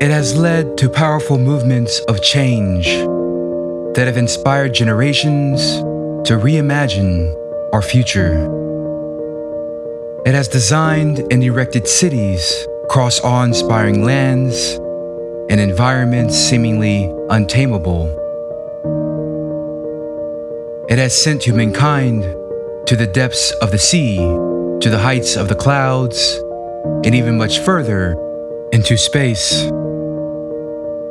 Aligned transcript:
It 0.00 0.10
has 0.10 0.34
led 0.34 0.78
to 0.78 0.88
powerful 0.88 1.36
movements 1.36 2.00
of 2.08 2.22
change 2.22 2.86
that 2.86 4.06
have 4.06 4.16
inspired 4.16 4.72
generations 4.72 5.60
to 6.26 6.38
reimagine 6.38 7.34
our 7.74 7.82
future. 7.82 8.32
It 10.24 10.32
has 10.32 10.48
designed 10.48 11.18
and 11.30 11.44
erected 11.44 11.86
cities 11.86 12.66
across 12.84 13.20
awe 13.20 13.44
inspiring 13.44 14.02
lands 14.02 14.78
and 15.50 15.60
environments 15.60 16.34
seemingly 16.34 17.14
untamable. 17.28 18.06
It 20.88 20.96
has 20.96 21.14
sent 21.14 21.42
humankind 21.42 22.22
to 22.86 22.96
the 22.96 23.06
depths 23.06 23.50
of 23.60 23.70
the 23.70 23.78
sea, 23.78 24.16
to 24.16 24.88
the 24.88 24.98
heights 24.98 25.36
of 25.36 25.50
the 25.50 25.54
clouds, 25.54 26.40
and 27.04 27.14
even 27.14 27.36
much 27.36 27.58
further 27.58 28.16
into 28.72 28.96
space. 28.96 29.70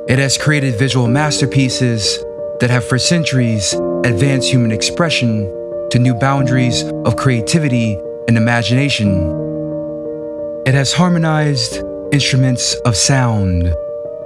It 0.10 0.18
has 0.18 0.40
created 0.40 0.74
visual 0.74 1.08
masterpieces 1.08 2.18
that 2.62 2.72
have 2.72 2.84
for 2.84 2.98
centuries 2.98 3.74
advanced 4.04 4.50
human 4.50 4.72
expression 4.72 5.44
to 5.92 6.00
new 6.00 6.16
boundaries 6.16 6.82
of 7.06 7.16
creativity 7.16 7.96
and 8.28 8.36
imagination. 8.36 9.30
It 10.66 10.74
has 10.74 10.94
harmonized 10.94 11.84
instruments 12.12 12.74
of 12.86 12.96
sound 12.96 13.66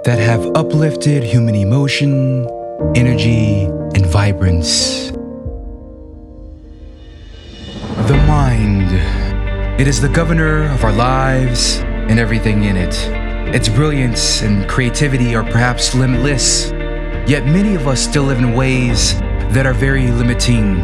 that 0.06 0.20
have 0.20 0.56
uplifted 0.56 1.22
human 1.22 1.54
emotion, 1.54 2.48
energy, 2.96 3.66
and 3.66 4.06
vibrance. 4.06 5.12
The 8.08 8.24
mind. 8.26 9.82
It 9.82 9.90
is 9.90 10.00
the 10.00 10.08
governor 10.08 10.64
of 10.72 10.86
our 10.86 10.94
lives 10.94 11.80
and 11.84 12.20
everything 12.20 12.64
in 12.64 12.78
it. 12.78 13.23
Its 13.52 13.68
brilliance 13.70 14.42
and 14.42 14.68
creativity 14.70 15.36
are 15.36 15.44
perhaps 15.44 15.94
limitless, 15.96 16.72
yet 17.28 17.46
many 17.46 17.76
of 17.76 17.88
us 17.88 18.02
still 18.02 18.24
live 18.24 18.40
in 18.40 18.54
ways 18.54 19.20
that 19.54 19.66
are 19.66 19.74
very 19.74 20.08
limiting. 20.08 20.76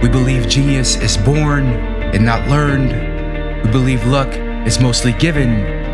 We 0.00 0.08
believe 0.08 0.48
genius 0.48 0.96
is 0.96 1.16
born 1.16 1.66
and 1.66 2.24
not 2.24 2.48
learned. 2.48 3.64
We 3.64 3.70
believe 3.72 4.06
luck 4.06 4.28
is 4.66 4.78
mostly 4.80 5.12
given 5.14 5.48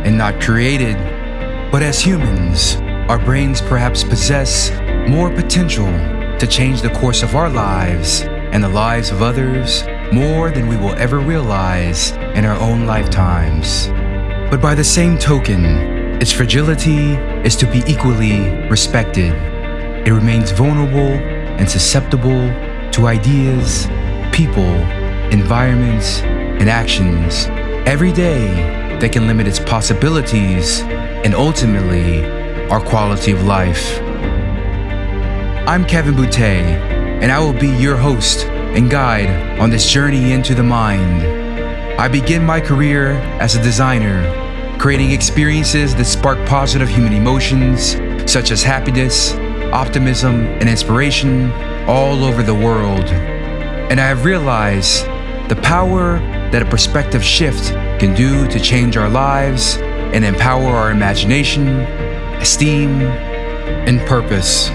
and 0.04 0.18
not 0.18 0.40
created. 0.42 0.96
But 1.72 1.82
as 1.82 2.00
humans, 2.00 2.76
our 3.08 3.18
brains 3.18 3.62
perhaps 3.62 4.04
possess 4.04 4.70
more 5.08 5.30
potential 5.30 5.86
to 6.38 6.46
change 6.46 6.82
the 6.82 6.90
course 6.90 7.22
of 7.22 7.34
our 7.34 7.48
lives 7.48 8.22
and 8.24 8.62
the 8.62 8.68
lives 8.68 9.10
of 9.10 9.22
others 9.22 9.84
more 10.12 10.50
than 10.50 10.68
we 10.68 10.76
will 10.76 10.94
ever 10.94 11.18
realize 11.18 12.12
in 12.36 12.44
our 12.44 12.58
own 12.60 12.86
lifetimes. 12.86 13.88
But 14.54 14.62
by 14.62 14.76
the 14.76 14.84
same 14.84 15.18
token, 15.18 15.64
its 16.22 16.30
fragility 16.30 17.14
is 17.44 17.56
to 17.56 17.66
be 17.66 17.82
equally 17.88 18.50
respected. 18.68 19.32
It 20.06 20.12
remains 20.12 20.52
vulnerable 20.52 21.18
and 21.58 21.68
susceptible 21.68 22.48
to 22.92 23.08
ideas, 23.08 23.88
people, 24.30 24.72
environments, 25.32 26.20
and 26.20 26.70
actions 26.70 27.46
every 27.84 28.12
day 28.12 28.46
that 29.00 29.10
can 29.10 29.26
limit 29.26 29.48
its 29.48 29.58
possibilities 29.58 30.82
and 30.82 31.34
ultimately 31.34 32.24
our 32.70 32.80
quality 32.80 33.32
of 33.32 33.42
life. 33.42 33.98
I'm 35.66 35.84
Kevin 35.84 36.14
Boutte, 36.14 36.38
and 36.38 37.32
I 37.32 37.40
will 37.40 37.58
be 37.58 37.70
your 37.70 37.96
host 37.96 38.46
and 38.46 38.88
guide 38.88 39.58
on 39.58 39.70
this 39.70 39.90
journey 39.90 40.30
into 40.30 40.54
the 40.54 40.62
mind. 40.62 41.26
I 42.00 42.06
begin 42.06 42.44
my 42.44 42.60
career 42.60 43.14
as 43.40 43.56
a 43.56 43.62
designer, 43.62 44.42
creating 44.84 45.12
experiences 45.12 45.94
that 45.94 46.04
spark 46.04 46.36
positive 46.46 46.90
human 46.90 47.14
emotions 47.14 47.92
such 48.30 48.50
as 48.50 48.62
happiness, 48.62 49.32
optimism, 49.72 50.44
and 50.60 50.68
inspiration 50.68 51.50
all 51.88 52.22
over 52.22 52.42
the 52.42 52.54
world. 52.54 53.06
And 53.08 53.98
I 53.98 54.04
have 54.04 54.26
realized 54.26 55.06
the 55.48 55.58
power 55.62 56.18
that 56.50 56.60
a 56.60 56.66
perspective 56.66 57.24
shift 57.24 57.70
can 57.98 58.14
do 58.14 58.46
to 58.48 58.60
change 58.60 58.98
our 58.98 59.08
lives 59.08 59.78
and 59.78 60.22
empower 60.22 60.76
our 60.76 60.90
imagination, 60.90 61.66
esteem, 62.42 63.00
and 63.00 63.98
purpose. 64.02 64.68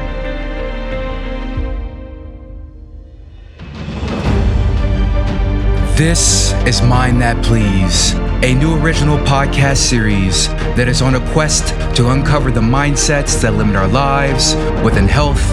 This 6.00 6.54
is 6.66 6.82
Mind 6.82 7.22
That 7.22 7.44
Please, 7.44 8.14
a 8.42 8.56
new 8.56 8.82
original 8.82 9.18
podcast 9.18 9.80
series 9.80 10.48
that 10.78 10.88
is 10.88 11.02
on 11.02 11.16
a 11.16 11.32
quest 11.34 11.76
to 11.98 12.12
uncover 12.12 12.52
the 12.52 12.62
mindsets 12.62 13.42
that 13.42 13.56
limit 13.56 13.76
our 13.76 13.90
lives 13.90 14.56
within 14.82 15.10
health, 15.10 15.46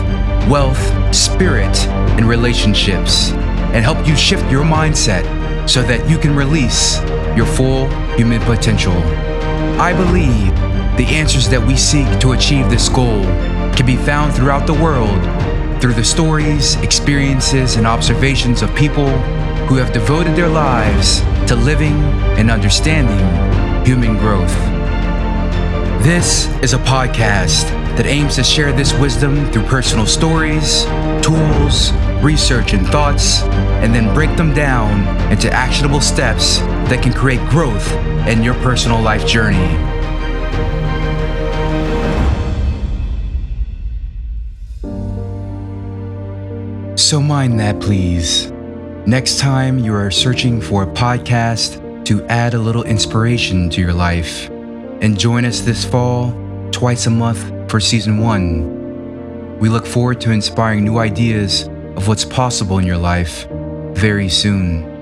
wealth, 0.49 0.79
spirit, 1.13 1.77
and 2.17 2.29
relationships, 2.29 3.33
and 3.73 3.85
help 3.85 4.07
you 4.07 4.15
shift 4.15 4.49
your 4.49 4.63
mindset 4.63 5.25
so 5.69 5.83
that 5.83 6.09
you 6.09 6.17
can 6.17 6.37
release 6.37 7.01
your 7.37 7.45
full 7.45 7.89
human 8.15 8.41
potential. 8.43 8.97
I 9.81 9.93
believe 9.95 10.55
the 10.97 11.07
answers 11.13 11.49
that 11.49 11.61
we 11.61 11.77
seek 11.77 12.07
to 12.21 12.35
achieve 12.35 12.71
this 12.71 12.89
goal 12.89 13.25
can 13.75 13.85
be 13.85 13.97
found 13.97 14.33
throughout 14.33 14.69
the 14.69 14.75
world 14.75 15.21
through 15.81 15.95
the 15.95 16.05
stories, 16.05 16.77
experiences, 16.77 17.75
and 17.75 17.85
observations 17.85 18.63
of 18.63 18.73
people 18.77 19.09
who 19.69 19.75
have 19.75 19.93
devoted 19.93 20.37
their 20.37 20.49
lives 20.49 21.21
to 21.49 21.57
living 21.57 21.95
and 22.39 22.51
understanding 22.51 23.19
human 23.85 24.17
growth. 24.17 24.55
This 26.05 26.47
is 26.63 26.73
a 26.73 26.79
podcast 26.79 27.65
that 27.97 28.07
aims 28.07 28.37
to 28.37 28.45
share 28.45 28.73
this 28.73 28.93
wisdom 29.01 29.51
through 29.51 29.65
personal 29.65 30.07
stories, 30.07 30.85
tools, 31.21 31.93
research, 32.23 32.75
and 32.75 32.87
thoughts, 32.87 33.43
and 33.83 33.93
then 33.93 34.15
break 34.15 34.37
them 34.37 34.55
down 34.55 35.01
into 35.33 35.53
actionable 35.53 36.01
steps 36.01 36.59
that 36.89 37.03
can 37.03 37.13
create 37.13 37.41
growth 37.49 37.93
in 38.29 38.45
your 38.45 38.55
personal 38.55 39.01
life 39.01 39.27
journey. 39.27 39.57
So, 46.97 47.21
mind 47.21 47.59
that, 47.59 47.81
please. 47.81 48.53
Next 49.07 49.39
time 49.39 49.79
you 49.79 49.95
are 49.95 50.11
searching 50.11 50.61
for 50.61 50.83
a 50.83 50.87
podcast 50.89 52.05
to 52.07 52.27
add 52.27 52.55
a 52.55 52.59
little 52.59 52.83
inspiration 52.83 53.71
to 53.71 53.81
your 53.81 53.93
life, 53.93 54.51
and 55.01 55.17
join 55.17 55.45
us 55.45 55.61
this 55.61 55.85
fall, 55.85 56.33
twice 56.73 57.07
a 57.07 57.11
month 57.11 57.71
for 57.71 57.79
season 57.79 58.19
one. 58.19 59.59
We 59.61 59.69
look 59.69 59.87
forward 59.87 60.21
to 60.23 60.33
inspiring 60.33 60.83
new 60.83 60.99
ideas 60.99 61.69
of 61.95 62.09
what's 62.09 62.25
possible 62.25 62.79
in 62.79 62.85
your 62.85 62.99
life 62.99 63.47
very 63.93 64.29
soon. 64.29 64.96